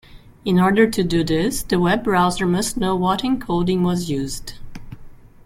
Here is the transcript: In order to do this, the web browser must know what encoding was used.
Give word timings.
In 0.45 0.59
order 0.59 0.89
to 0.89 1.03
do 1.03 1.23
this, 1.23 1.61
the 1.61 1.79
web 1.79 2.03
browser 2.03 2.47
must 2.47 2.75
know 2.75 2.95
what 2.95 3.21
encoding 3.21 3.83
was 3.83 4.09
used. 4.09 4.53